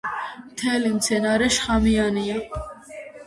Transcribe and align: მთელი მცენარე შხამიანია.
მთელი 0.45 0.89
მცენარე 0.93 1.49
შხამიანია. 1.57 2.39